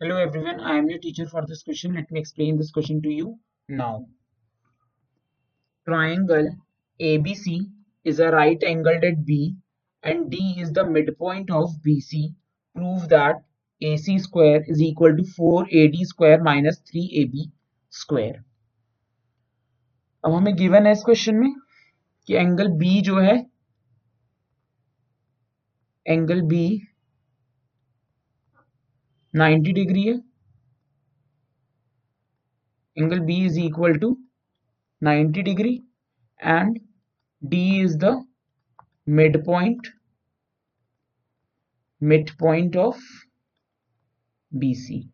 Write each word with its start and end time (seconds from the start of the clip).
Hello 0.00 0.16
everyone, 0.16 0.60
I 0.60 0.76
am 0.78 0.88
your 0.88 1.00
teacher 1.00 1.26
for 1.26 1.44
this 1.44 1.64
question. 1.64 1.94
Let 1.94 2.08
me 2.12 2.20
explain 2.20 2.56
this 2.56 2.70
question 2.70 3.02
to 3.02 3.08
you 3.08 3.40
now. 3.68 4.06
Triangle 5.88 6.50
ABC 7.00 7.66
is 8.04 8.20
a 8.20 8.30
right 8.30 8.62
angled 8.62 9.02
at 9.02 9.26
B 9.26 9.56
and 10.04 10.30
D 10.30 10.54
is 10.56 10.72
the 10.72 10.84
midpoint 10.84 11.50
of 11.50 11.70
BC. 11.84 12.32
Prove 12.76 13.08
that 13.08 13.42
AC 13.82 14.20
square 14.20 14.62
is 14.68 14.80
equal 14.80 15.16
to 15.16 15.24
4AD 15.24 16.06
square 16.06 16.40
minus 16.40 16.78
3AB 16.78 17.50
square. 17.90 18.44
अब 20.24 20.32
हमें 20.32 20.54
given 20.56 20.86
है 20.86 20.92
इस 20.92 21.02
question 21.04 21.36
में 21.36 21.50
कि 22.26 22.34
angle 22.34 22.68
B 22.84 23.00
जो 23.00 23.18
है 23.18 23.36
angle 26.06 26.40
B 26.54 26.64
90 29.36 29.72
degree 29.72 30.02
है 30.04 30.18
angle 32.96 33.20
B 33.20 33.34
is 33.46 33.56
equal 33.58 33.94
to 34.04 34.16
90 35.00 35.42
degree 35.42 35.82
and 36.40 36.80
D 37.48 37.80
is 37.80 37.96
the 37.98 38.24
midpoint 39.06 39.88
midpoint 42.00 42.76
of 42.76 42.96
BC. 44.52 45.08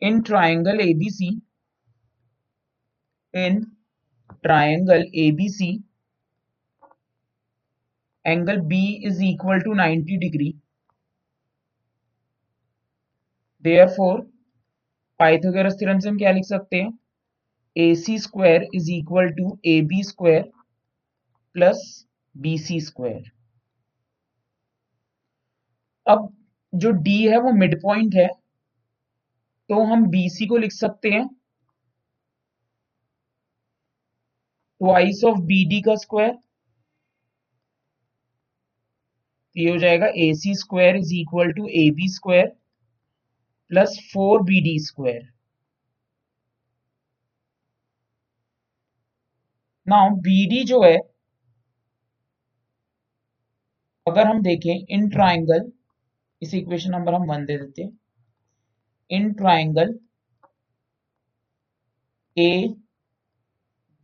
In 0.00 0.22
triangle 0.22 0.78
ABC, 0.78 1.40
in 3.32 3.66
triangle 4.44 5.04
ABC, 5.14 5.82
angle 8.26 8.60
B 8.60 8.78
is 9.04 9.20
equal 9.22 9.60
to 9.60 9.74
90 9.74 10.18
degree. 10.18 10.54
Therefore, 13.64 14.16
Pythagoras 15.20 15.76
theorem 15.80 15.98
से 15.98 16.08
हम 16.08 16.18
क्या 16.18 16.30
लिख 16.32 16.44
सकते 16.44 16.76
हैं? 16.76 16.98
A 17.76 17.94
C 17.94 18.18
square 18.18 18.66
is 18.74 18.90
equal 18.92 19.28
to 19.32 19.58
A 19.66 19.80
B 19.82 20.02
square 20.02 20.42
plus 21.54 21.82
B 22.34 22.56
C 22.58 22.80
square 22.80 23.30
अब 26.06 26.28
जो 26.72 26.90
D 27.04 27.16
है 27.28 27.38
वो 27.40 27.52
मिड 27.52 27.80
पॉइंट 27.82 28.14
है 28.14 28.26
तो 29.70 29.82
हम 29.84 30.06
बी 30.10 30.28
सी 30.30 30.46
को 30.46 30.56
लिख 30.56 30.72
सकते 30.72 31.10
हैं। 31.10 31.26
ट्वाइस 34.80 35.22
ऑफ़ 35.24 35.38
बी 35.46 35.64
डी 35.70 35.80
का 35.82 35.94
स्क्वायर 35.96 36.34
ये 39.56 39.70
हो 39.70 39.76
जाएगा 39.78 40.06
A 40.16 40.32
C 40.36 40.54
square 40.54 40.96
is 40.96 41.14
equal 41.14 41.52
to 41.52 41.66
A 41.68 41.90
B 41.96 42.08
square 42.14 42.46
plus 43.70 43.98
four 44.12 44.42
B 44.44 44.60
D 44.62 44.78
square 44.80 45.22
now 49.86 50.10
B 50.22 50.46
D 50.50 50.62
जो 50.64 50.82
है, 50.82 50.96
अगर 54.06 54.26
हम 54.26 54.42
देखें 54.42 54.74
इन 54.94 55.08
ट्राइंगल 55.10 55.70
इस 56.42 56.54
इक्वेशन 56.54 56.90
नंबर 56.92 57.14
हम 57.14 57.26
वन 57.30 57.44
दे 57.46 57.56
देते 57.58 57.82
हैं। 57.82 57.98
In 59.10 59.32
triangle 59.34 59.98
A 62.36 62.48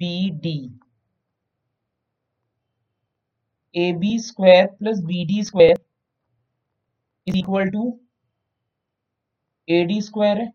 B 0.01 0.31
D 0.43 0.57
AB 3.75 4.19
square 4.19 4.69
plus 4.79 5.01
BD 5.01 5.45
square 5.45 5.77
is 7.27 7.35
equal 7.35 7.71
to 7.71 7.99
AD 9.69 10.03
square. 10.03 10.49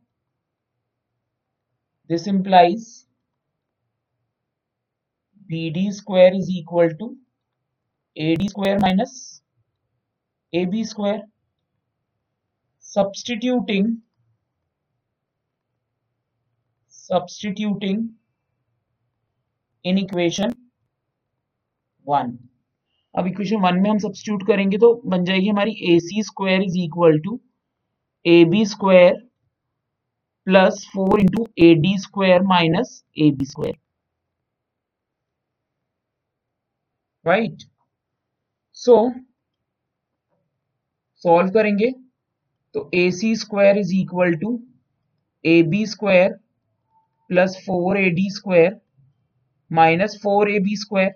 This 2.08 2.28
implies 2.28 3.06
BD 5.52 5.92
square 5.94 6.34
is 6.34 6.50
equal 6.50 6.90
to 6.90 7.18
AD 8.18 8.50
square 8.50 8.80
minus 8.80 9.42
AB 10.54 10.84
square. 10.84 11.24
Substituting 12.80 14.02
substituting 17.08 18.14
in 19.84 19.98
equation 19.98 20.52
1. 22.04 22.38
अब 23.18 23.28
equation 23.28 23.62
one 23.62 23.80
में 23.82 23.90
हम 23.90 23.98
substitute 24.00 24.46
करेंगे 24.48 24.78
तो 24.78 24.94
बन 25.06 25.24
जाएगी 25.26 25.48
हमारी 25.48 25.72
A 25.90 26.00
C 26.00 26.24
square 26.24 26.62
is 26.64 26.78
equal 26.80 27.20
to 27.20 27.40
A 28.26 28.44
B 28.46 28.66
square 28.66 29.14
plus 30.48 30.86
four 30.94 31.20
into 31.20 31.48
A 31.60 31.74
D 31.78 31.98
square 32.00 32.42
minus 32.48 33.04
A 33.20 33.32
B 33.32 33.46
square 33.46 33.76
right 37.26 37.64
so 38.78 38.98
solve 41.26 41.50
करेंगे 41.52 41.92
तो 42.76 42.90
A 42.96 43.10
C 43.12 43.36
square 43.36 43.78
is 43.78 43.94
equal 43.96 44.36
to 44.38 44.60
A 45.46 45.62
B 45.70 45.86
square 45.86 46.34
plus 47.30 47.58
four 47.66 47.98
A 47.98 48.10
D 48.12 48.30
square 48.32 48.80
minus 49.72 50.20
four 50.24 50.52
A 50.52 50.60
B 50.60 50.76
square 50.76 51.16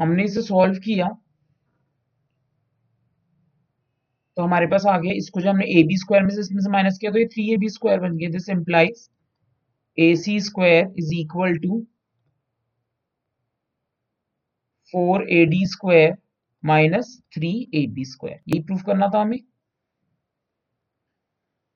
हमने 0.00 0.24
इसे 0.24 0.42
solve 0.42 0.78
किया 0.84 1.08
तो 4.36 4.42
हमारे 4.42 4.66
पास 4.66 4.84
आ 4.86 4.96
गया, 4.98 5.12
इसको 5.12 5.40
जो 5.40 5.48
हमने 5.50 5.64
ए 5.70 5.82
बी 5.86 5.96
स्क्वायर 5.98 6.22
में 6.24 6.30
से 6.30 6.40
इसमें 6.40 6.60
से 6.62 6.70
माइनस 6.70 6.98
किया 6.98 7.10
तो 7.12 7.18
ये 7.18 7.26
थ्री 7.28 7.52
ए 7.52 7.56
बी 7.58 7.68
स्क्वायर 7.68 8.00
बन 8.00 8.16
गया 8.16 8.28
this 8.30 8.48
implies 8.50 9.08
A 9.98 10.14
C 10.16 10.38
square 10.40 10.92
is 10.98 11.14
equal 11.16 11.56
to 11.58 11.80
four 14.94 15.26
A 15.30 15.44
D 15.46 15.64
square 15.66 16.16
minus 16.62 17.16
three 17.34 17.50
A 17.74 17.86
B 17.94 18.04
square 18.04 18.40
ये 18.54 18.60
प्रूफ 18.62 18.82
करना 18.86 19.08
था 19.14 19.20
हमें। 19.20 19.38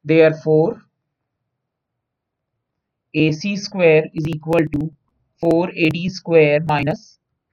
They 0.04 0.20
are 0.22 0.32
four 0.44 0.80
A 3.14 3.30
C 3.32 3.56
square 3.58 4.10
is 4.14 4.28
equal 4.28 4.66
to 4.68 4.86
four 5.42 5.72
A 5.78 5.90
D 5.90 6.08
square 6.10 6.62
minus 6.64 7.06